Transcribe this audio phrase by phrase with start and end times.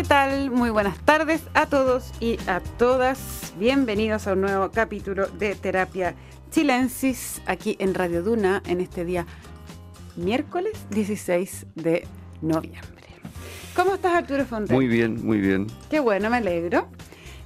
[0.00, 0.50] ¿qué tal?
[0.50, 3.52] Muy buenas tardes a todos y a todas.
[3.58, 6.14] Bienvenidos a un nuevo capítulo de Terapia
[6.50, 9.26] Chilensis aquí en Radio Duna en este día
[10.16, 12.06] miércoles 16 de
[12.40, 13.08] noviembre.
[13.76, 14.74] ¿Cómo estás Arturo Fontes?
[14.74, 15.66] Muy bien, muy bien.
[15.90, 16.88] Qué bueno, me alegro.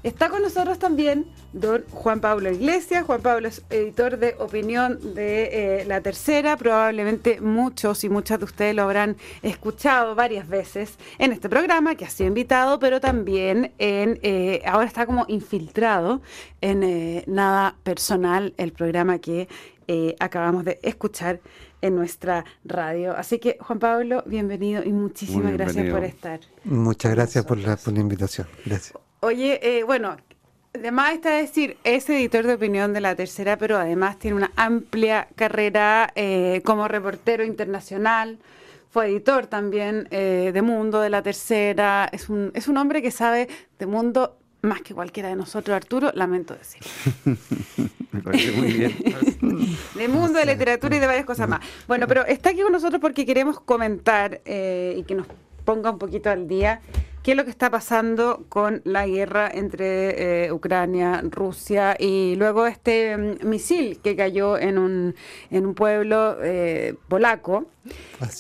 [0.05, 1.25] Está con nosotros también
[1.55, 3.07] don Juan Pablo Iglesias.
[3.07, 6.59] Juan Pablo es editor de opinión de eh, La Tercera.
[6.59, 12.05] Probablemente muchos y muchas de ustedes lo habrán escuchado varias veces en este programa, que
[12.05, 16.21] ha sido invitado, pero también en eh, ahora está como infiltrado
[16.61, 19.49] en eh, Nada Personal, el programa que
[20.19, 21.41] acabamos de escuchar
[21.83, 23.17] en nuestra radio.
[23.17, 26.41] Así que, Juan Pablo, bienvenido y muchísimas gracias por estar.
[26.65, 28.47] Muchas gracias por la, por la invitación.
[28.65, 29.04] Gracias.
[29.25, 30.19] Oye, eh, bueno,
[30.75, 35.29] además está decir, es editor de opinión de la tercera, pero además tiene una amplia
[35.35, 38.39] carrera eh, como reportero internacional.
[38.91, 42.07] Fue editor también eh, de Mundo de la Tercera.
[42.13, 46.11] Es un, es un hombre que sabe de Mundo más que cualquiera de nosotros, Arturo,
[46.13, 46.83] lamento decir.
[48.13, 48.95] Me parece muy bien.
[49.95, 51.61] de mundo, de literatura y de varias cosas más.
[51.89, 55.27] Bueno, pero está aquí con nosotros porque queremos comentar y que nos
[55.65, 56.83] ponga un poquito al día
[57.25, 62.67] qué es lo que está pasando con la guerra entre eh, Ucrania, Rusia y luego
[62.67, 65.15] este mm, misil que cayó en un,
[65.51, 67.67] en un pueblo eh, polaco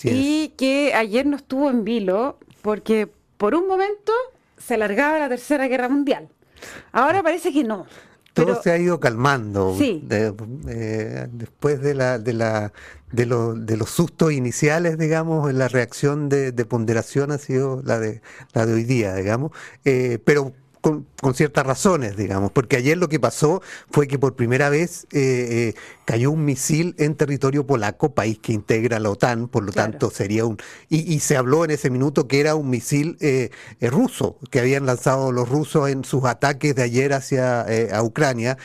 [0.05, 4.13] y que ayer no estuvo en vilo porque por un momento
[4.59, 6.29] se alargaba la Tercera Guerra Mundial.
[6.93, 7.87] Ahora parece que no.
[8.35, 9.75] Todo se ha ido calmando.
[9.79, 10.07] Sí.
[10.11, 12.73] Eh, después de la, de la
[13.13, 18.21] de, de los sustos iniciales, digamos, la reacción de, ponderación ha sido la de,
[18.53, 19.53] la de hoy día, digamos,
[19.85, 24.69] eh, pero con, ciertas razones, digamos, porque ayer lo que pasó fue que por primera
[24.69, 25.75] vez eh, eh,
[26.05, 30.45] cayó un misil en territorio polaco, país que integra la OTAN, por lo tanto sería
[30.45, 30.59] un...
[30.89, 35.33] Y, se habló en ese minuto que era un misil eh, ruso, que habían lanzado
[35.33, 37.63] los rusos en sus ataques de ayer hacia
[37.93, 38.59] a Ucrania,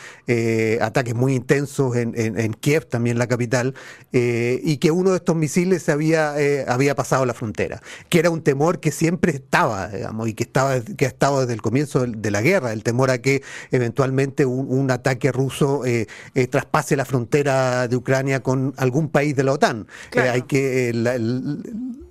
[0.82, 3.76] ataques muy intensos en, en, Kiev, también la capital,
[4.12, 6.36] y que uno de estos misiles había,
[6.68, 10.80] había pasado la frontera, que era un temor que siempre estaba, digamos, y que, estaba,
[10.82, 14.90] que ha estado desde el comienzo de la guerra, el temor a que eventualmente un,
[14.90, 19.88] ataque ruso eh, eh, traspase la frontera de Ucrania con algún país de la OTAN.
[20.14, 20.92] Eh, hay que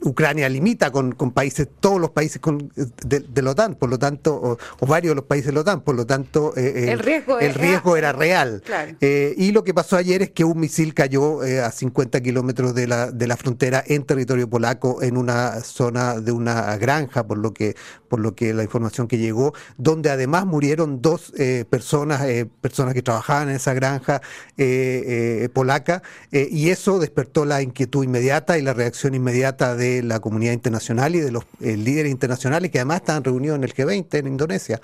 [0.00, 2.40] Ucrania limita con, países, todos los países
[3.04, 5.96] de, la OTAN, por lo tanto, o, varios de los países de la OTAN, por
[5.96, 8.62] lo tanto, el riesgo, el riesgo era, real.
[9.00, 13.10] y lo que pasó ayer es que un misil cayó a 50 kilómetros de la,
[13.10, 17.74] de la frontera en territorio polaco, en una zona de una granja, por lo que,
[18.08, 22.94] por lo que la información que llegó, donde además murieron dos eh, personas, eh, personas
[22.94, 24.20] que trabajaban en esa granja
[25.08, 30.52] eh, polaca, y eso despertó la inquietud inmediata y la reacción inmediata de la comunidad
[30.52, 34.80] internacional y de los líderes internacionales que además estaban reunidos en el G20 en Indonesia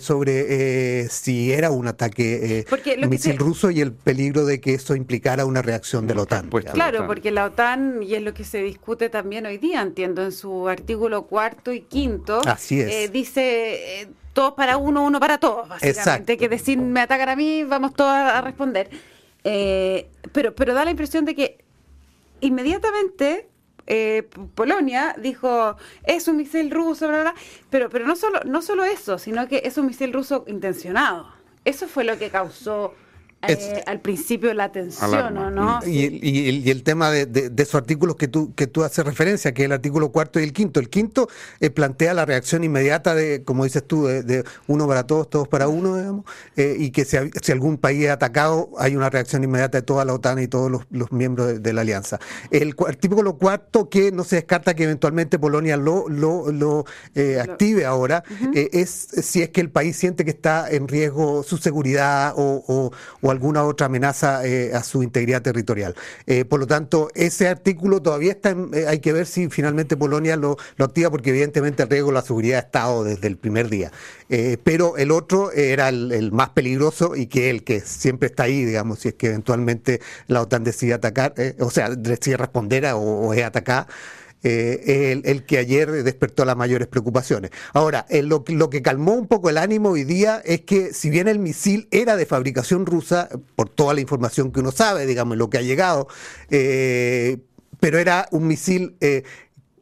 [0.00, 2.64] sobre si era un ataque
[3.08, 6.48] misil ruso y el peligro de que eso implicara una reacción de la OTAN.
[6.48, 10.24] Pues, claro, porque la OTAN, y es lo que se discute también hoy día, entiendo,
[10.24, 12.82] en su artículo cuarto y quinto, Así
[13.12, 14.08] dice
[14.38, 16.36] todos para uno, uno para todos, básicamente.
[16.36, 18.88] Que decir, me atacan a mí, vamos todos a, responder.
[19.50, 21.64] Eh, pero, pero da la impresión de que
[22.42, 23.48] inmediatamente
[23.86, 27.34] eh, Polonia dijo es un misil ruso, bla, bla,
[27.70, 31.32] pero, pero no, solo, no solo eso, sino que es un misil ruso intencionado.
[31.64, 32.94] Eso fue lo que causó
[33.46, 35.78] eh, al principio la atención, ¿no?
[35.86, 39.72] Y, el, tema de, esos artículos que tú, que tú haces referencia, que es el
[39.72, 40.80] artículo cuarto y el quinto.
[40.80, 41.28] El quinto
[41.60, 45.68] eh, plantea la reacción inmediata de, como dices tú, de, uno para todos, todos para
[45.68, 46.24] uno, digamos,
[46.56, 47.16] eh, y que si,
[47.52, 51.12] algún país es atacado, hay una reacción inmediata de toda la OTAN y todos los,
[51.12, 52.18] miembros de, la alianza.
[52.50, 56.86] El artículo cuarto, que no se descarta que eventualmente Polonia lo, lo, lo
[57.40, 62.34] active ahora, es si es que el país siente que está en riesgo su seguridad
[62.36, 62.90] o
[63.30, 65.94] alguna otra amenaza eh, a su integridad territorial.
[66.26, 70.36] Eh, por lo tanto, ese artículo todavía está, eh, hay que ver si finalmente Polonia
[70.36, 73.92] lo, activa, porque evidentemente el riesgo de la seguridad ha estado desde el primer día.
[74.64, 79.00] pero el otro era el, más peligroso y que el que siempre está ahí, digamos,
[79.00, 83.44] si es que eventualmente la OTAN decide atacar, o sea, decide responder o, o es
[83.44, 83.86] atacada
[84.42, 87.50] eh, el, que ayer despertó las mayores preocupaciones.
[87.72, 91.28] Ahora, lo, lo, que calmó un poco el ánimo hoy día es que si bien
[91.28, 95.50] el misil era de fabricación rusa, por toda la información que uno sabe, digamos, lo
[95.50, 96.08] que ha llegado,
[96.50, 97.38] eh,
[97.80, 98.96] pero era un misil...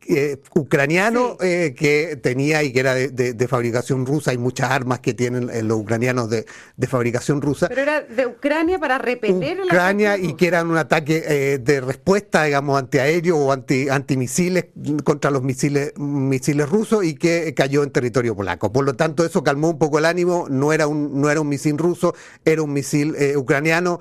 [0.08, 4.31] Eh, eh, ucraniano eh, que tenía y que era de, fabricación rusa.
[4.31, 6.47] Hay muchas armas que tienen eh, los ucranianos de,
[6.87, 7.69] fabricación rusa.
[7.69, 12.79] Pero era de Ucrania para repeler Ucrania y que eran un ataque de respuesta, digamos,
[12.79, 14.67] antiaéreo o anti, antimisiles
[15.03, 18.73] contra los misiles, misiles rusos y que cayó en territorio polaco.
[18.73, 20.47] Por lo tanto, eso calmó un poco el ánimo.
[20.49, 22.14] No era un, no era un misil ruso,
[22.44, 23.99] era un misil ucraniano.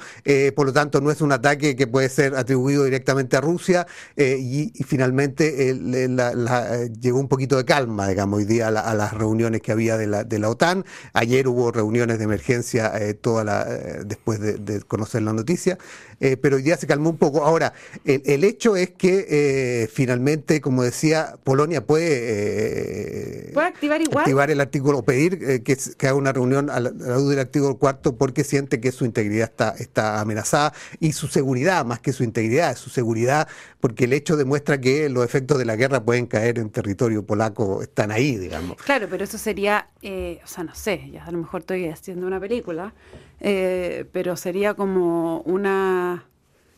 [0.56, 3.88] por lo tanto, no es un ataque que puede ser atribuido directamente a Rusia.
[4.16, 9.13] y, y finalmente el eh, llegó un poquito de calma, digamos, hoy día a, las
[9.13, 10.86] reuniones que había de la, de la OTAN.
[11.13, 15.77] Ayer hubo reuniones de emergencia eh, toda la, eh, después de, conocer la noticia,
[16.19, 17.44] pero hoy día se calmó un poco.
[17.44, 17.73] Ahora,
[18.06, 24.19] el, hecho es que finalmente, como decía, Polonia puede, ¿Puede activar, igual?
[24.19, 27.77] activar el artículo, o pedir que, que, haga una reunión a la, luz del artículo
[27.77, 32.23] cuarto porque siente que su integridad está, está amenazada y su seguridad, más que su
[32.23, 33.47] integridad, su seguridad,
[33.79, 37.81] porque el hecho demuestra que los efectos de la guerra pueden caer en territorio polaco,
[37.81, 38.77] están ahí, digamos.
[38.77, 42.27] Claro, pero eso sería, eh, o sea, no sé, ya a lo mejor estoy haciendo
[42.27, 42.94] una película,
[43.40, 46.26] eh, pero sería como una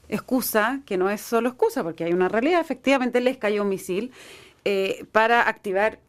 [0.10, 4.12] excusa, que no es solo excusa, porque hay una realidad, efectivamente les cayó un misil
[4.66, 6.00] eh, para activar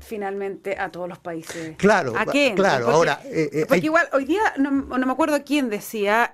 [0.00, 1.76] finalmente a todos los países.
[1.76, 2.54] Claro, ¿A qué?
[2.54, 3.20] Claro, ahora.
[3.68, 6.30] porque igual, hoy día no, me acuerdo quién decía,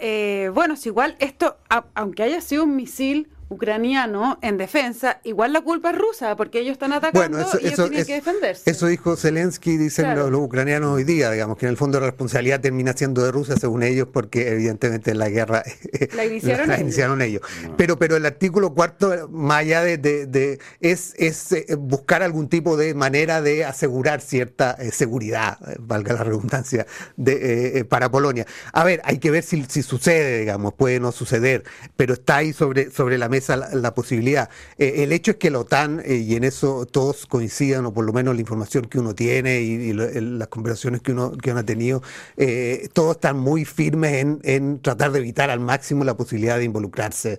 [0.53, 1.57] bueno, si igual esto,
[1.95, 6.73] aunque haya sido un misil ucraniano en defensa, igual la culpa es rusa, porque ellos
[6.73, 8.70] están atacando y ellos tienen que defenderse.
[8.70, 12.61] Eso dijo Zelensky, dicen los, ucranianos hoy día, digamos, que en el fondo la responsabilidad
[12.61, 15.64] termina siendo de Rusia, según ellos, porque evidentemente la guerra
[16.17, 17.43] la iniciaron, ellos.
[17.76, 22.94] Pero, pero el artículo cuarto, más allá de, es, es eh, buscar algún tipo de
[22.94, 26.87] manera de asegurar cierta eh, seguridad, eh, valga la redundancia,
[27.17, 28.46] de, para Polonia.
[28.73, 31.64] A ver, hay que ver si, si sucede, digamos, puede no suceder,
[31.96, 34.49] pero está ahí sobre, sobre la mesa esa la, posibilidad.
[34.79, 38.05] Eh, el hecho es que la OTAN, eh, y en eso todos coincidan, o por
[38.05, 41.65] lo menos la información que uno tiene y, las conversaciones que uno, que uno ha
[41.65, 42.03] tenido,
[42.37, 47.39] eh, todos están muy firmes en, tratar de evitar al máximo la posibilidad de involucrarse.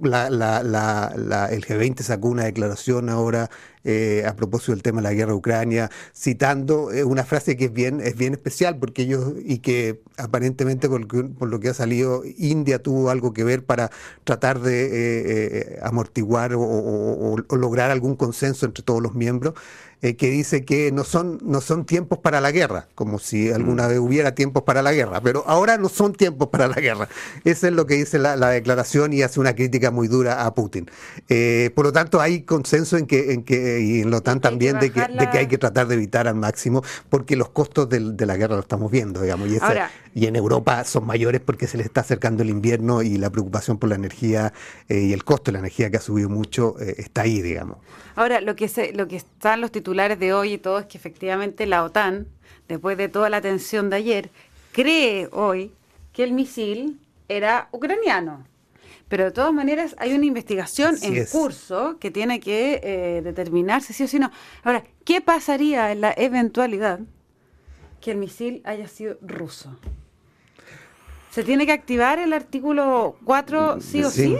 [0.00, 3.50] La, la, el G20 sacó una declaración ahora
[3.82, 7.64] eh, a propósito del tema de la guerra de Ucrania, citando eh, una frase que
[7.64, 12.22] es bien, es bien especial, porque ellos, y que aparentemente por, lo que ha salido,
[12.36, 13.90] India tuvo algo que ver para
[14.24, 19.54] tratar de eh, amortiguar o, lograr algún consenso entre todos los miembros.
[20.00, 23.88] Que dice que no son, no son tiempos para la guerra, como si alguna mm.
[23.90, 27.06] vez hubiera tiempos para la guerra, pero ahora no son tiempos para la guerra.
[27.44, 30.90] Eso es lo que dice la, declaración y hace una crítica muy dura a Putin.
[31.74, 34.90] Por lo tanto, hay consenso en que, en que y en la OTAN también, de
[34.90, 38.36] que, de que hay que tratar de evitar al máximo, porque los costos de, la
[38.36, 39.58] guerra lo estamos viendo, digamos, y,
[40.14, 43.78] y en Europa son mayores porque se les está acercando el invierno y la preocupación
[43.78, 44.52] por la energía
[44.88, 47.78] eh, y el costo de la energía que ha subido mucho está ahí, digamos.
[48.16, 50.98] Ahora, lo que, se, lo que están los titulares de hoy y todo es que
[50.98, 52.26] efectivamente la OTAN,
[52.68, 54.30] después de toda la tensión de ayer,
[54.72, 55.72] cree hoy
[56.12, 58.44] que el misil era ucraniano.
[59.10, 64.04] Pero de todas maneras hay una investigación en curso que tiene que eh, determinarse sí
[64.04, 64.30] o sí no.
[64.62, 67.00] Ahora, ¿qué pasaría en la eventualidad
[68.00, 69.76] que el misil haya sido ruso?
[71.30, 74.36] ¿Se tiene que activar el artículo 4 sí o sí?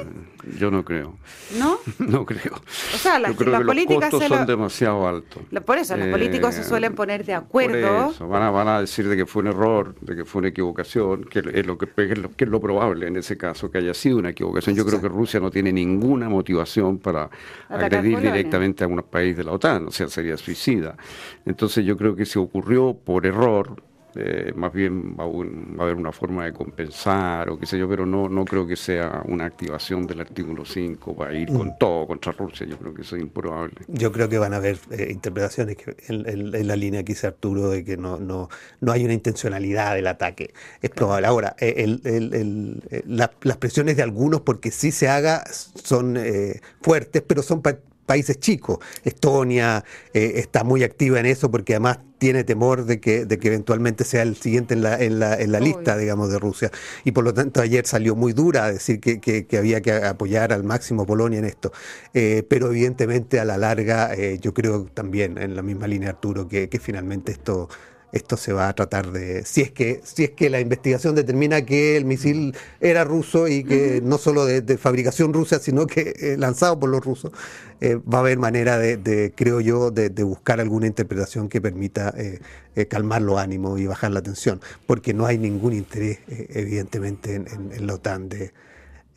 [0.58, 1.16] Yo no creo.
[1.58, 1.78] ¿No?
[1.98, 2.54] no creo.
[2.94, 5.42] O sea, las, políticas los costos son demasiado altos.
[5.64, 8.04] Por eso, los políticos se suelen poner de acuerdo.
[8.04, 10.40] Por eso, van a, van a decir de que fue un error, de que fue
[10.40, 13.94] una equivocación, que es lo que, que es lo, probable en ese caso, que haya
[13.94, 14.74] sido una equivocación.
[14.74, 17.30] Yo creo que Rusia no tiene ninguna motivación para
[17.68, 20.96] agredir directamente a un país de la OTAN, o sea, sería suicida.
[21.44, 23.82] Entonces yo creo que se ocurrió por error,
[24.16, 28.06] eh, más bien va a, haber una forma de compensar o qué sé yo, pero
[28.06, 31.78] no, no creo que sea una activación del artículo 5 para ir con mm.
[31.78, 33.76] todo contra Rusia, yo creo que eso es improbable.
[33.88, 37.70] Yo creo que van a haber eh, interpretaciones que en, la línea que dice Arturo
[37.70, 38.48] de que no, no,
[38.80, 41.26] no hay una intencionalidad del ataque, es probable.
[41.26, 42.82] Ahora, el,
[43.42, 47.62] las presiones de algunos porque sí se haga son eh, fuertes, pero son
[48.10, 48.78] países chicos.
[49.04, 53.46] Estonia eh, está muy activa en eso porque además tiene temor de que, de que
[53.46, 56.72] eventualmente sea el siguiente en la, en la, en la lista, digamos, de Rusia.
[57.04, 60.52] Y por lo tanto ayer salió muy dura a decir que, que, había que apoyar
[60.52, 61.70] al máximo Polonia en esto.
[62.12, 66.48] Eh, pero evidentemente a la larga eh, yo creo también en la misma línea Arturo
[66.48, 67.68] que, que finalmente esto
[68.12, 71.64] esto se va a tratar de si es que si es que la investigación determina
[71.64, 76.36] que el misil era ruso y que no solo de, fabricación rusa sino que eh,
[76.36, 77.32] lanzado por los rusos
[77.80, 82.40] eh, va a haber manera de, creo yo de, buscar alguna interpretación que permita eh,
[82.86, 87.86] calmar los ánimos y bajar la tensión porque no hay ningún interés evidentemente en, en,
[87.86, 88.52] la OTAN de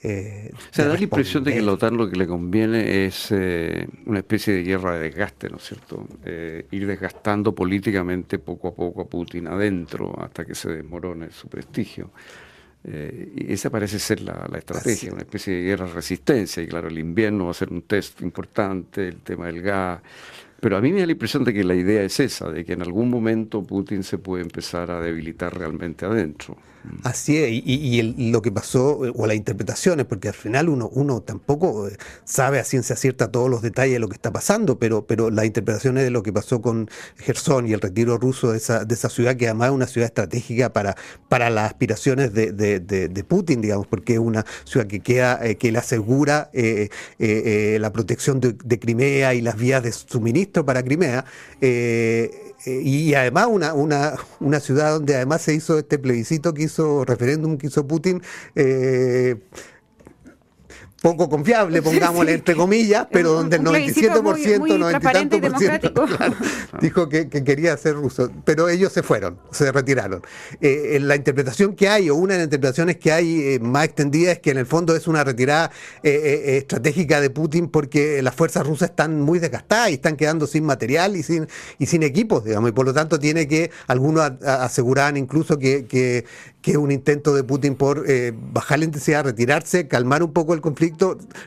[0.05, 4.19] Eh, da la impresión de que la OTAN lo que le conviene es eh, una
[4.19, 6.05] especie de guerra de desgaste, ¿no es cierto?
[6.25, 11.47] Eh, ir desgastando políticamente poco a poco a Putin adentro hasta que se desmorone su
[11.47, 12.11] prestigio.
[12.85, 16.61] y esa parece ser la, estrategia, una especie de guerra de resistencia.
[16.61, 20.01] Y claro, el invierno va a ser un test importante, el tema del gas.
[20.59, 22.73] Pero a mí me da la impresión de que la idea es esa, de que
[22.73, 26.57] en algún momento Putin se puede empezar a debilitar realmente adentro.
[27.03, 31.21] Así es, y, lo que pasó, eh, o las interpretaciones, porque al final uno, uno
[31.21, 35.07] tampoco eh, sabe a ciencia cierta todos los detalles de lo que está pasando, pero,
[35.07, 38.83] pero las interpretaciones de lo que pasó con Gerson y el retiro ruso de esa,
[38.83, 40.95] de esa ciudad, que además es una ciudad estratégica para,
[41.29, 45.71] para las aspiraciones de, de, Putin, digamos, porque es una ciudad que queda, eh, que
[45.71, 51.23] le asegura la protección de, Crimea y las vías de suministro para Crimea.
[51.61, 57.03] Eh, y además una, una, una, ciudad donde además se hizo este plebiscito que hizo,
[57.03, 58.21] referéndum que hizo Putin,
[58.55, 59.37] eh,
[61.03, 66.05] poco confiable, pongámosle entre comillas, pero donde el 97%, 90 y por ciento
[66.81, 68.31] dijo que, quería ser ruso.
[68.45, 70.21] Pero ellos se fueron, se retiraron.
[70.61, 74.31] Eh, la interpretación que hay, o una de las interpretaciones que hay eh, más extendida,
[74.31, 75.71] es que en el fondo es una retirada
[76.03, 80.63] eh, estratégica de Putin porque las fuerzas rusas están muy desgastadas y están quedando sin
[80.63, 81.47] material y sin,
[81.79, 86.23] y sin equipos, digamos, y por lo tanto tiene que, algunos aseguraban incluso que, que,
[86.61, 88.05] que es un intento de Putin por
[88.53, 90.92] bajar la intensidad, retirarse, calmar un poco el conflicto,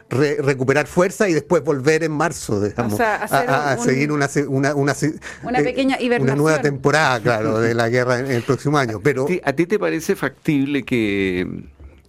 [0.08, 4.94] recuperar fuerza y después volver en marzo, digamos, a, seguir una, una, una,
[5.42, 9.00] una pequeña eh, Una nueva temporada, claro, de la guerra en el próximo año.
[9.02, 11.40] Pero, ¿A ti te parece factible que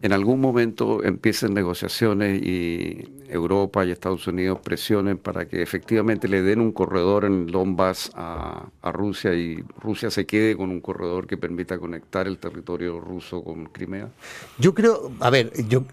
[0.01, 6.41] en algún momento empiecen negociaciones y Europa y Estados Unidos presionen para que efectivamente le
[6.41, 11.37] den un corredor en Donbass a, Rusia y Rusia se quede con un corredor que
[11.37, 14.09] permita conectar el territorio ruso con Crimea?
[14.57, 15.83] Yo creo, a ver, yo,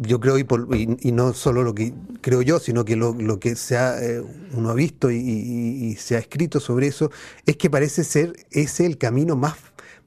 [0.00, 0.46] yo creo, y,
[1.00, 4.22] y, no solo lo que creo yo, sino que lo, lo que se ha, eh,
[4.52, 7.10] uno ha visto y, y se ha escrito sobre eso,
[7.46, 9.56] es que parece ser ese el camino más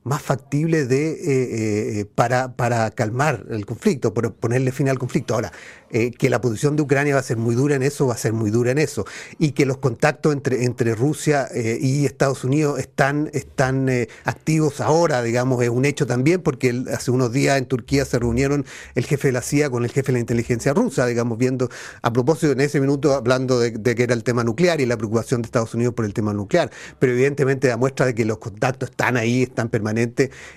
[0.05, 5.33] más factible de, eh, eh, para, para calmar el conflicto, por ponerle fin al conflicto.
[5.33, 5.51] Ahora,
[5.91, 8.17] eh, que la posición de Ucrania va a ser muy dura en eso, va a
[8.17, 9.05] ser muy dura en eso,
[9.39, 14.81] y que los contactos entre, entre Rusia eh, y Estados Unidos están, están eh, activos
[14.81, 19.05] ahora, digamos, es un hecho también, porque hace unos días en Turquía se reunieron el
[19.05, 21.69] jefe de la CIA con el jefe de la inteligencia rusa, digamos, viendo,
[22.01, 25.43] a propósito en ese minuto hablando de, que era el tema nuclear y la preocupación
[25.43, 28.89] de Estados Unidos por el tema nuclear, pero evidentemente da muestra de que los contactos
[28.89, 29.95] están ahí, están permanentes,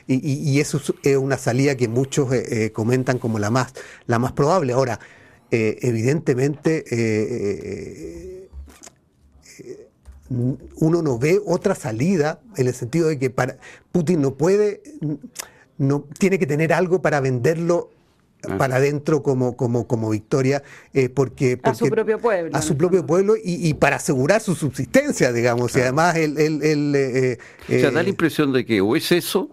[0.06, 2.28] y, eso es una salida que muchos
[2.72, 3.72] comentan como la más,
[4.06, 4.72] la más probable.
[4.72, 4.98] Ahora,
[5.50, 8.50] eh, evidentemente eh,
[9.58, 9.88] eh,
[10.28, 13.34] uno no ve otra salida en el sentido de que
[13.90, 14.82] Putin no puede,
[15.78, 17.90] no tiene que tener algo para venderlo.
[18.58, 20.62] Para adentro como, como, como victoria,
[21.14, 22.56] porque, A su propio pueblo.
[22.56, 25.74] A su propio pueblo y, para asegurar su subsistencia, digamos.
[25.76, 26.38] Y además el...
[26.38, 29.50] el, o sea, da la impresión de que o es eso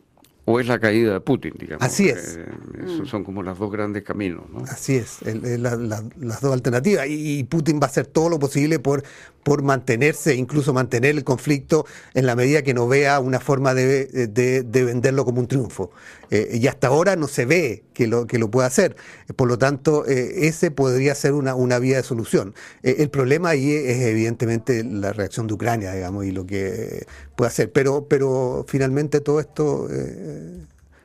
[0.48, 1.84] o es la caída de Putin, digamos.
[1.84, 2.40] Así es.
[2.84, 4.44] esos son como los dos grandes caminos.
[4.52, 4.64] ¿no?
[4.66, 7.08] Así es, las dos alternativas.
[7.10, 9.04] Y, Putin va a hacer todo lo posible por,
[9.46, 11.86] por mantenerse, incluso mantener el conflicto
[12.16, 15.92] en la medida que no vea una forma de, de, venderlo como un triunfo.
[16.32, 18.96] Eh, y hasta ahora no se ve que lo, que lo pueda hacer.
[19.36, 22.56] Por lo tanto, eh, ese podría ser una, una vía de solución.
[22.82, 27.50] Eh, el problema ahí es evidentemente la reacción de Ucrania, digamos, y lo que puede
[27.50, 27.72] hacer.
[27.72, 29.88] Pero, pero finalmente todo esto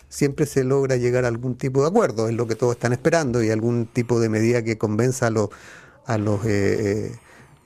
[0.08, 3.42] siempre se logra llegar a algún tipo de acuerdo, es lo que todos están esperando,
[3.42, 5.50] y algún tipo de medida que convenza a los,
[6.06, 6.40] a los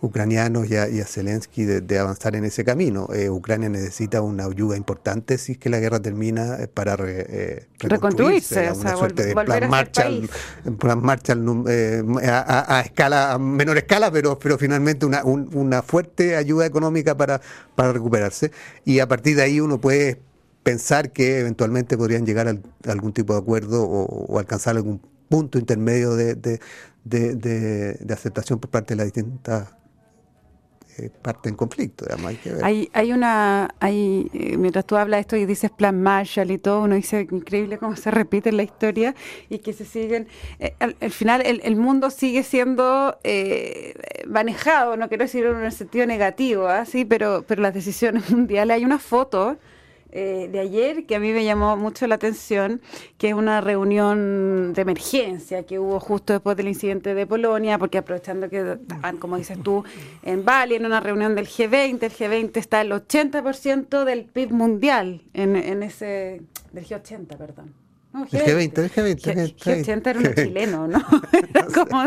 [0.05, 3.09] ucranianos y a, Zelensky de, avanzar en ese camino.
[3.13, 7.67] Eh, Ucrania necesita una ayuda importante si es que la guerra termina eh, para eh,
[7.79, 10.31] reconstruirse, una suerte de plan Marshall,
[10.79, 11.65] plan Marshall
[12.23, 17.41] a, escala, a menor escala, pero, pero finalmente una, una fuerte ayuda económica para,
[17.75, 18.53] para recuperarse.
[18.85, 20.21] Y a partir de ahí uno puede
[20.63, 26.15] pensar que eventualmente podrían llegar a, algún tipo de acuerdo o, alcanzar algún punto intermedio
[26.15, 26.61] de, de,
[27.05, 29.69] de, aceptación por parte de las distintas
[30.97, 32.07] eh, parte en conflicto,
[32.63, 32.89] hay.
[32.93, 36.95] Hay, una, hay, eh, mientras tú hablas esto y dices plan Marshall y todo, uno
[36.95, 39.15] dice increíble cómo se repite la historia
[39.49, 40.29] y que se siguen,
[40.61, 43.19] eh, al, final el, el, mundo sigue siendo
[44.29, 47.07] manejado, no quiero decir en un sentido negativo, así, ¿ah?
[47.09, 49.57] pero, pero las decisiones mundiales, hay una foto
[50.17, 52.81] eh, de ayer que a mí me llamó mucho la atención,
[53.19, 57.99] que es una reunión de emergencia que hubo justo después del incidente de Polonia, porque
[57.99, 59.83] aprovechando que estaban, como dices tú,
[60.23, 65.23] en Bali, en una reunión del G20, el G20 está el 80% del PIB mundial
[65.35, 66.43] en, en ese,
[66.73, 67.84] del G80, perdón
[68.15, 69.57] G20, el G20.
[69.57, 70.99] G80 era un chileno, ¿no?
[71.33, 72.05] era como,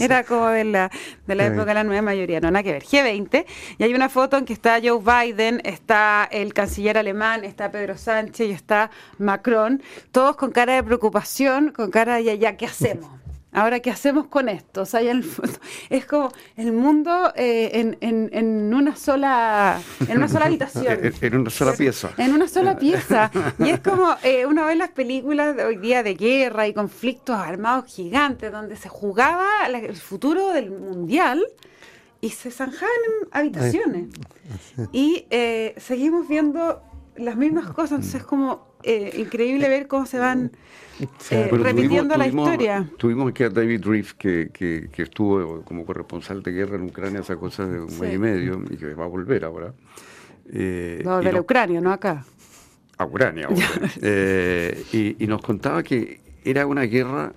[0.00, 0.90] era como de la,
[1.26, 2.82] de la época de la nueva mayoría, no, nada que ver.
[2.82, 3.44] G20,
[3.78, 7.96] y hay una foto en que está Joe Biden, está el canciller alemán, está Pedro
[7.96, 13.25] Sánchez y está Macron, todos con cara de preocupación, con cara de ya, ¿qué hacemos?
[13.52, 14.82] Ahora, ¿qué hacemos con esto?
[14.82, 15.00] O sea,
[15.90, 20.86] es como el mundo eh, en, en, en, una sola en una sola habitación.
[21.20, 22.10] En, una sola pieza.
[22.18, 23.30] En una sola pieza.
[23.58, 27.36] Y es como eh, uno ve las películas de hoy día de guerra y conflictos
[27.36, 31.44] armados gigantes, donde se jugaba el futuro del mundial
[32.20, 34.08] y se zanjaban en habitaciones.
[34.92, 36.82] Y eh, seguimos viendo
[37.16, 40.52] las mismas cosas, entonces es como eh, increíble ver cómo se van
[41.30, 42.88] eh, repitiendo la historia.
[42.96, 47.36] Tuvimos aquí a David Reef, que, que, estuvo como corresponsal de guerra en Ucrania hace
[47.36, 49.74] cosas de un mes y medio, y que va a volver ahora.
[50.52, 52.24] Eh, va a volver a Ucrania, no acá.
[52.98, 53.48] A Ucrania,
[54.00, 57.32] eh, y, y, nos contaba que era una guerra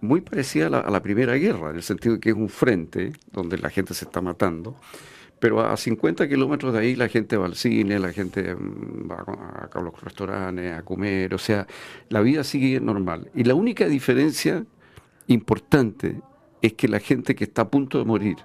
[0.00, 2.50] muy parecida a la, a la Primera Guerra, en el sentido de que es un
[2.50, 4.76] frente donde la gente se está matando
[5.44, 9.68] pero a 50 kilómetros de ahí la gente va al cine, la gente mm, va
[9.70, 11.66] a, los restaurantes, a comer, o sea,
[12.08, 13.30] la vida sigue normal.
[13.34, 14.64] Y la única diferencia
[15.26, 16.18] importante
[16.62, 18.36] es que la gente que está a punto de morir,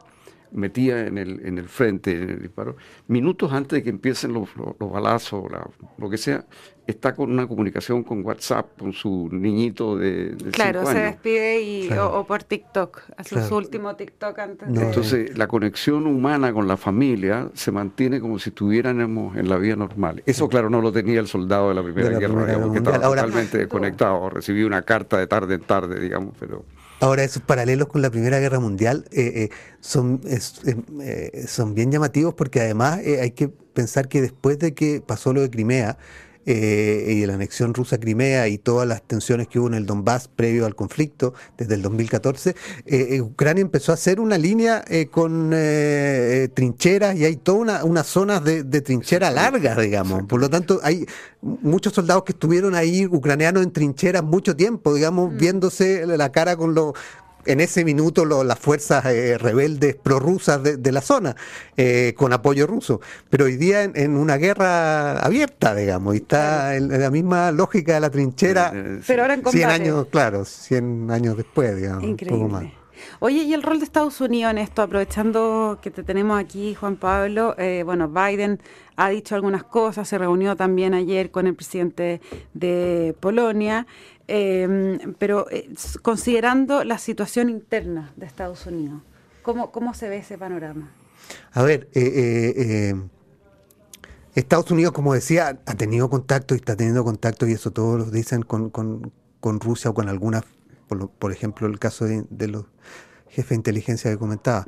[0.51, 2.75] metía en el, en el frente, en el disparo,
[3.07, 5.45] minutos antes de que empiecen los, los, balazos,
[5.97, 6.45] lo que sea,
[6.89, 11.89] está con una comunicación con WhatsApp, con su niñito de, de Claro, se despide y,
[11.91, 14.81] o, por TikTok, hace su último TikTok antes de...
[14.81, 19.75] Entonces, la conexión humana con la familia se mantiene como si estuviéramos en la vida
[19.75, 20.23] normal.
[20.25, 23.57] Eso, claro, no lo tenía el soldado de la Primera Guerra, digamos, que estaba totalmente
[23.59, 26.65] desconectado, recibí una carta de tarde en tarde, digamos, pero...
[27.01, 32.33] Ahora, esos paralelos con la Primera Guerra Mundial eh, eh, son, eh, son bien llamativos
[32.33, 35.97] porque además hay que pensar que después de que pasó lo de Crimea,
[36.51, 39.85] eh, y la anexión rusa a Crimea y todas las tensiones que hubo en el
[39.85, 42.55] Donbass previo al conflicto desde el 2014, eh,
[42.87, 45.51] eh, Ucrania empezó a hacer una línea con
[46.55, 50.23] trincheras y hay toda una, zonas de, de trinchera largas, digamos.
[50.23, 51.05] Por lo tanto, hay
[51.43, 55.37] muchos soldados que estuvieron ahí ucranianos en trincheras mucho tiempo, digamos, mm.
[55.37, 56.95] viéndose la cara con lo
[57.49, 61.35] en ese minuto las fuerzas eh, rebeldes prorrusas de, de la zona,
[61.75, 63.01] eh, con apoyo ruso.
[63.29, 68.01] Pero hoy día en, una guerra abierta, digamos, y está en, la misma lógica de
[68.01, 68.71] la trinchera.
[68.73, 72.03] Eh, Pero ahora en 100 años, claro, 100 años después, digamos.
[72.03, 72.43] Increíble.
[72.43, 72.73] Un poco más.
[73.19, 76.97] Oye, y el rol de Estados Unidos en esto, aprovechando que te tenemos aquí, Juan
[76.97, 78.59] Pablo, bueno, Biden
[78.97, 82.19] ha dicho algunas cosas, se reunió también ayer con el presidente
[82.53, 83.87] de Polonia.
[84.31, 85.67] Em, pero eh,
[86.03, 89.01] considerando la situación interna de Estados Unidos,
[89.41, 90.91] ¿cómo, cómo se ve ese panorama?
[91.51, 92.93] A ver, eh, eh,
[94.35, 98.11] Estados Unidos, como decía, ha tenido contacto y está teniendo contacto, y eso todos lo
[98.11, 100.43] dicen con, con, con Rusia o con algunas,
[101.17, 102.65] por, ejemplo, el caso de, los
[103.29, 104.63] jefes de inteligencia que comentaba.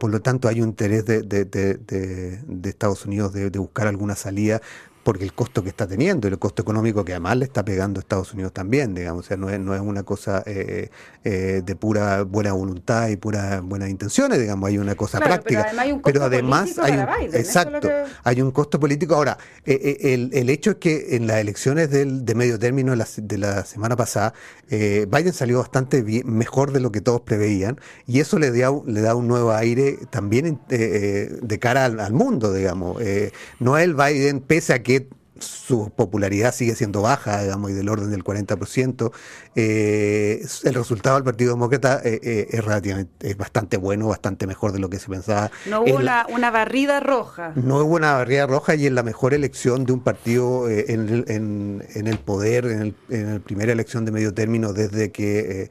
[0.00, 4.60] por lo tanto, hay un interés de, de, de Estados Unidos de, buscar alguna salida
[5.08, 7.98] porque el costo que está teniendo y el costo económico que además le está pegando
[7.98, 10.90] a Estados Unidos también, digamos, o sea, no es, no es una cosa eh,
[11.24, 15.72] eh, de pura buena voluntad y pura buenas intenciones, digamos, hay una cosa práctica.
[16.04, 17.88] Pero además hay un, exacto,
[18.22, 19.14] hay un costo político.
[19.14, 22.98] Ahora, eh, el, el, hecho es que en las elecciones del, de medio término de
[22.98, 24.34] la, de la semana pasada,
[24.68, 29.00] Biden salió bastante bien, mejor de lo que todos preveían y eso le da, le
[29.00, 33.00] da un nuevo aire también de cara al, al mundo, digamos.
[33.58, 34.97] no es el Biden, pese a que
[35.40, 39.12] su popularidad sigue siendo baja, digamos, y del orden del 40%,
[39.54, 44.72] eh, el resultado del Partido Demócrata eh, eh, es relativamente, es bastante bueno, bastante mejor
[44.72, 45.50] de lo que se pensaba.
[45.66, 47.52] No hubo una, barrida roja.
[47.54, 51.24] No hubo una barrida roja y en la mejor elección de un partido en el,
[51.28, 55.70] en, el poder, en, en la primera elección de medio término desde que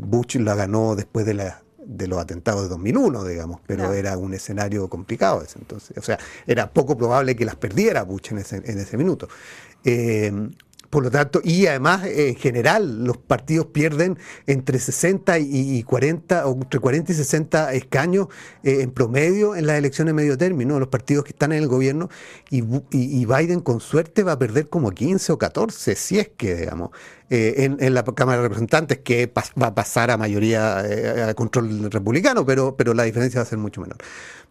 [0.00, 4.34] Bush la ganó después de la de los atentados de 2001, digamos, pero era un
[4.34, 5.96] escenario complicado ese entonces.
[5.96, 9.28] O sea, era poco probable que las perdiera Bush en ese, en ese minuto.
[9.84, 10.32] Eh,
[10.92, 16.52] por lo tanto, y además, en general, los partidos pierden entre 60 y 40, o
[16.52, 18.26] entre 40 y 60 escaños
[18.62, 22.10] eh, en promedio en las elecciones medio término, los partidos que están en el gobierno,
[22.50, 22.60] y,
[23.24, 26.90] Biden con suerte va a perder como 15 o 14, si es que, digamos,
[27.30, 31.90] eh, en, la Cámara de Representantes, que va a pasar a mayoría eh, a control
[31.90, 33.96] republicano, pero, pero la diferencia va a ser mucho menor.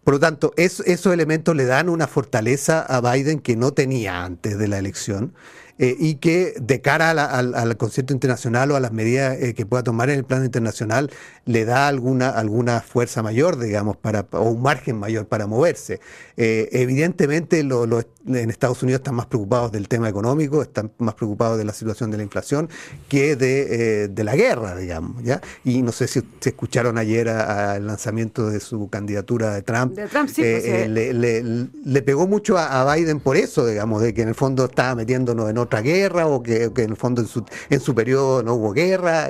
[0.02, 4.58] Por lo tanto, esos elementos le dan una fortaleza a Biden que no tenía antes
[4.58, 5.34] de la elección.
[5.78, 9.82] Eh, y que de cara al, concierto internacional o a las medidas eh, que pueda
[9.82, 11.10] tomar en el plano internacional
[11.46, 16.00] le da alguna, alguna fuerza mayor, digamos, para, o un margen mayor para moverse.
[16.36, 17.86] Eh, evidentemente lo,
[18.26, 22.10] en Estados Unidos están más preocupados del tema económico, están más preocupados de la situación
[22.10, 22.68] de la inflación
[23.08, 25.22] que de, eh, la guerra, digamos.
[25.22, 25.40] ¿ya?
[25.64, 29.94] Y no sé si se escucharon ayer al lanzamiento de su candidatura de Trump.
[29.94, 34.22] De Trump sí, pues, eh, le, pegó mucho a, Biden por eso, digamos, de que
[34.22, 37.44] en el fondo estaba metiéndonos en otra guerra o que, en el fondo en su,
[37.70, 39.28] en su periodo no hubo guerra.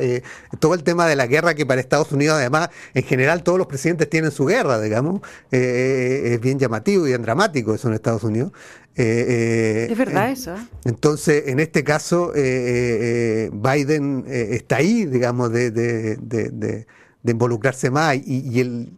[0.58, 3.66] todo el tema de la guerra que para Estados Unidos, además, en general todos los
[3.66, 8.52] presidentes tienen su guerra, digamos, es bien llamativo y bien dramático eso en Estados Unidos.
[8.96, 10.54] Eh, eh, es verdad eso.
[10.84, 16.86] Entonces, en este caso, eh, Biden está ahí, digamos, de, de,
[17.24, 18.92] involucrarse más y, el,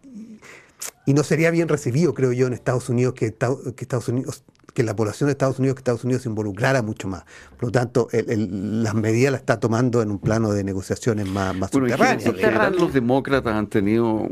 [1.07, 4.83] y no sería bien recibido, creo yo, en Estados Unidos que, que Estados Unidos que
[4.83, 7.23] la población de Estados Unidos que Estados Unidos se involucrara mucho más.
[7.57, 11.71] Por lo tanto, las medidas las está tomando en un plano de negociaciones más, más
[11.71, 12.75] subterráneas.
[12.75, 14.29] los demócratas han tenido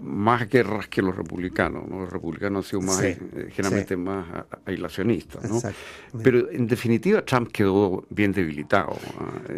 [0.00, 1.88] más guerras que los republicanos.
[1.88, 3.18] Los republicanos han sido más, eh,
[3.50, 4.26] generalmente más
[4.64, 5.48] aislacionistas.
[5.50, 5.60] ¿no?
[6.22, 8.96] Pero en definitiva Trump quedó bien debilitado.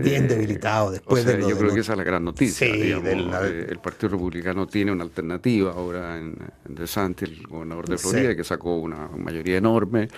[0.00, 2.66] Bien eh, debilitado después de Yo creo que esa es la gran noticia.
[2.66, 6.36] Eh, el Partido Republicano tiene una alternativa ahora en,
[6.68, 10.08] en DeSantis, el gobernador de Florida, que sacó una mayoría enorme.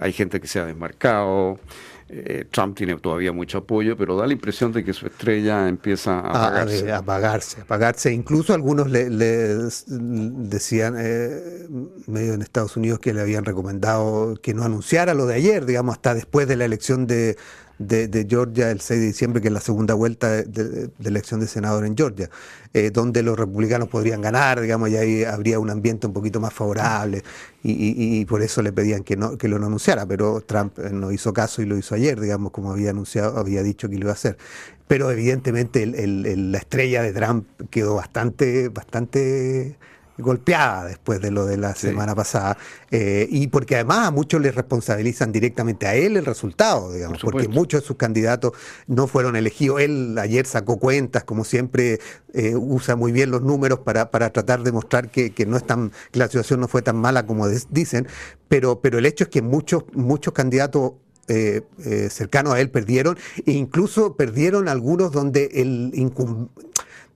[0.00, 1.58] Hay gente que se ha desmarcado.
[2.08, 6.20] Eh, Trump tiene todavía mucho apoyo, pero da la impresión de que su estrella empieza
[6.20, 6.92] a apagarse.
[6.92, 8.12] A, apagarse, apagarse.
[8.12, 11.66] Incluso algunos le, decían, eh,
[12.06, 15.94] medio en Estados Unidos, que le habían recomendado que no anunciara lo de ayer, digamos,
[15.94, 17.38] hasta después de la elección de,
[17.78, 21.84] de, Georgia el 6 de diciembre, que es la segunda vuelta de, elección de senador
[21.84, 22.30] en Georgia,
[22.72, 26.52] eh, donde los republicanos podrían ganar, digamos, y ahí habría un ambiente un poquito más
[26.52, 27.22] favorable,
[27.62, 31.10] y, por eso le pedían que, no, que lo no anunciara, pero Trump eh, no
[31.10, 34.10] hizo caso y lo hizo ayer, digamos, como había anunciado, había dicho que lo iba
[34.10, 34.36] a hacer.
[34.86, 39.78] Pero evidentemente la estrella de Trump quedó bastante, bastante
[40.18, 42.56] golpeada después de lo de la semana pasada
[42.90, 47.48] eh, y porque además a muchos le responsabilizan directamente a él el resultado, digamos, porque
[47.48, 48.52] muchos de sus candidatos
[48.86, 49.80] no fueron elegidos.
[49.80, 51.98] Él ayer sacó cuentas, como siempre
[52.32, 55.90] eh, usa muy bien los números para, para tratar de mostrar que, no es tan,
[56.12, 58.06] que la situación no fue tan mala como dicen,
[58.48, 60.92] pero, pero el hecho es que muchos, muchos candidatos
[61.26, 61.62] eh,
[62.10, 65.90] cercanos a él perdieron e incluso perdieron algunos donde el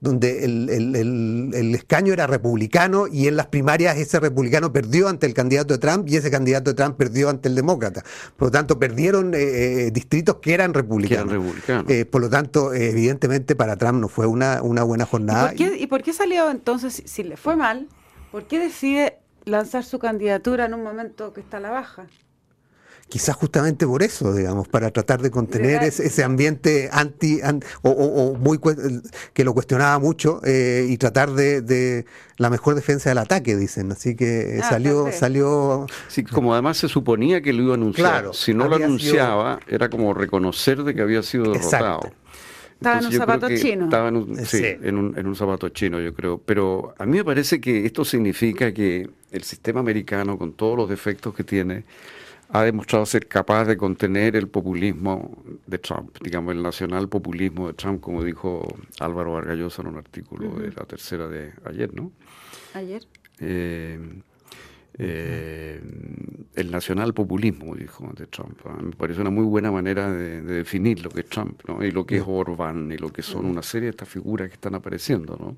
[0.01, 5.33] donde el, el, escaño era republicano y en las primarias ese republicano perdió ante el
[5.33, 8.03] candidato de Trump y ese candidato de Trump perdió ante el demócrata.
[8.37, 11.53] Por lo tanto, perdieron eh, eh, distritos que eran republicanos.
[11.87, 15.53] Eh, por lo tanto, evidentemente para Trump no fue una, una buena jornada.
[15.55, 17.87] ¿Y por, qué, salió entonces, si le fue mal,
[18.31, 22.07] por qué decide lanzar su candidatura en un momento que está a la baja?
[23.09, 27.41] Quizás justamente por eso, digamos, para tratar de contener ese, ambiente anti,
[27.81, 28.59] o, muy
[29.33, 32.05] que lo cuestionaba mucho eh, y tratar de,
[32.37, 33.91] la mejor defensa del ataque, dicen.
[33.91, 35.87] Así que ah, salió, salió.
[36.07, 38.11] Sí, como además se suponía que lo iba a anunciar.
[38.11, 42.11] Claro, si no lo anunciaba, era como reconocer de que había sido derrotado.
[42.75, 43.85] Estaba en un zapato chino.
[43.85, 46.37] Estaba en un, sí, En, un, en un zapato chino, yo creo.
[46.37, 50.89] Pero a mí me parece que esto significa que el sistema americano, con todos los
[50.89, 51.83] defectos que tiene,
[52.51, 57.73] ha demostrado ser capaz de contener el populismo de Trump, digamos, el nacional populismo de
[57.73, 62.11] Trump, como dijo Álvaro Vargallosa en un artículo de la tercera de ayer, ¿no?
[62.73, 63.05] Ayer.
[63.39, 63.99] Eh,
[64.97, 65.79] eh,
[66.55, 68.59] el nacional populismo, dijo de Trump.
[68.81, 71.83] Me parece una muy buena manera de, definir lo que es Trump, ¿no?
[71.85, 74.55] Y lo que es Orbán, y lo que son una serie de estas figuras que
[74.55, 75.55] están apareciendo, ¿no?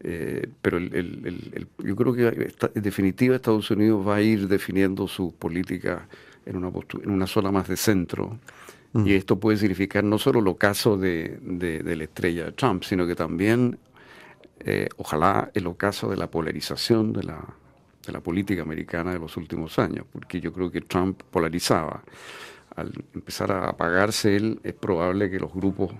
[0.00, 5.34] Eh, pero el, yo creo que en definitiva Estados Unidos va a ir definiendo su
[5.34, 6.08] política
[6.46, 6.70] en una,
[7.02, 8.38] en una zona más de centro.
[8.92, 9.06] Mm.
[9.06, 13.06] Y esto puede significar no solo el ocaso de, de, la estrella de Trump, sino
[13.06, 13.78] que también,
[14.60, 17.44] eh, ojalá, el ocaso de la polarización de la,
[18.06, 22.02] de la política americana de los últimos años, porque yo creo que Trump polarizaba.
[22.76, 25.92] Al empezar a apagarse él, es probable que los grupos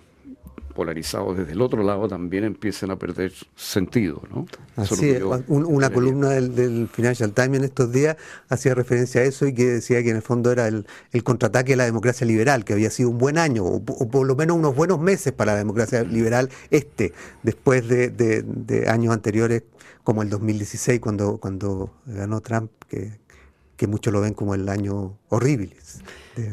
[0.75, 4.23] polarizados desde el otro lado también empiecen a perder sentido.
[4.31, 4.47] ¿no?
[4.77, 5.23] Así es.
[5.49, 8.17] una columna del, Financial Times en estos días
[8.49, 10.85] hacía referencia a eso y que decía que en el fondo era el,
[11.23, 14.57] contraataque a la democracia liberal, que había sido un buen año, o, por lo menos
[14.57, 19.63] unos buenos meses para la democracia liberal este, después de, años anteriores
[20.03, 23.24] como el 2016 cuando, cuando ganó Trump, que,
[23.77, 25.77] que muchos lo ven como el año horrible.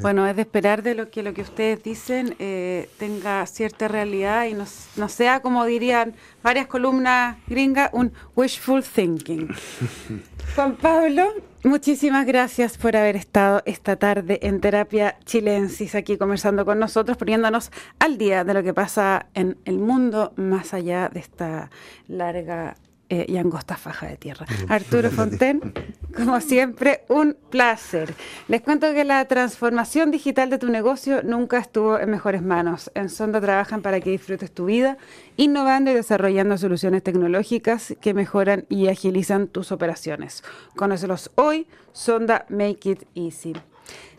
[0.02, 4.46] Bueno, es de esperar de lo que lo que ustedes dicen eh, tenga cierta realidad
[4.46, 9.50] y no, no, sea, como dirían varias columnas gringas, un wishful thinking.
[10.56, 16.78] Juan Pablo, muchísimas gracias por haber estado esta tarde en Terapia Chilensis, aquí conversando con
[16.78, 21.72] nosotros, poniéndonos al día de lo que pasa en el mundo más allá de esta
[22.08, 22.76] larga
[23.14, 24.46] eh, y angosta faja de tierra.
[24.70, 25.74] Arturo Fonten,
[26.16, 28.14] Como siempre, un placer.
[28.48, 32.90] Les cuento que la transformación digital de tu negocio nunca estuvo en mejores manos.
[32.96, 34.98] En Sonda trabajan para que disfrutes tu vida,
[35.36, 40.42] innovando y desarrollando soluciones tecnológicas que mejoran y agilizan tus operaciones.
[40.78, 43.56] Conócelos hoy, Sonda Make It Easy.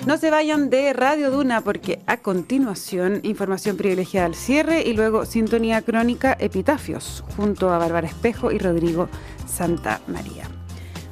[0.07, 5.25] No se vayan de Radio Duna porque a continuación información privilegiada al cierre y luego
[5.27, 9.09] sintonía crónica Epitafios junto a Bárbara Espejo y Rodrigo
[9.47, 10.49] Santa María.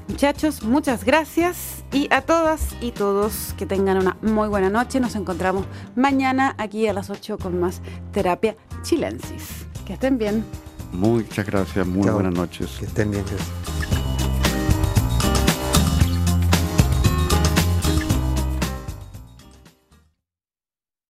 [0.09, 4.99] Muchachos, muchas gracias y a todas y todos que tengan una muy buena noche.
[4.99, 9.67] Nos encontramos mañana aquí a las 8 con más terapia chilensis.
[9.87, 10.45] Que estén bien.
[10.93, 12.77] Muchas gracias, muy buenas noches.
[12.81, 13.25] Que estén bien.